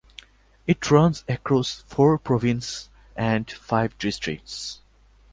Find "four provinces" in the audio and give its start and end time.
1.83-2.89